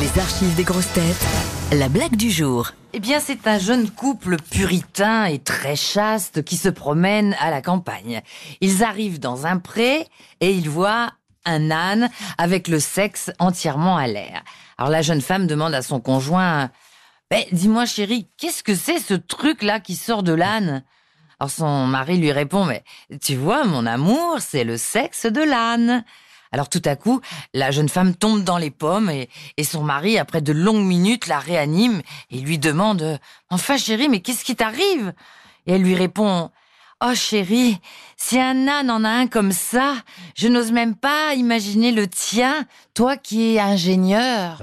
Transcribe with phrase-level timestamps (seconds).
[0.00, 1.24] Les archives des grosses têtes.
[1.72, 2.72] La blague du jour.
[2.92, 7.62] Eh bien, c'est un jeune couple puritain et très chaste qui se promène à la
[7.62, 8.20] campagne.
[8.60, 10.08] Ils arrivent dans un pré
[10.40, 11.12] et ils voient
[11.44, 14.42] un âne avec le sexe entièrement à l'air.
[14.78, 16.70] Alors la jeune femme demande à son conjoint
[17.30, 20.82] ben, Dis-moi chérie, qu'est-ce que c'est ce truc-là qui sort de l'âne?
[21.38, 22.82] Alors son mari lui répond Mais
[23.22, 26.04] tu vois, mon amour, c'est le sexe de l'âne.
[26.54, 27.20] Alors tout à coup,
[27.52, 31.40] la jeune femme tombe dans les pommes et, son mari, après de longues minutes, la
[31.40, 33.18] réanime et lui demande
[33.50, 35.14] Enfin chérie, mais qu'est-ce qui t'arrive?
[35.66, 36.52] Et elle lui répond
[37.04, 37.80] Oh chérie,
[38.16, 39.96] si un âne en a un comme ça,
[40.36, 44.62] je n'ose même pas imaginer le tien, toi qui es ingénieur.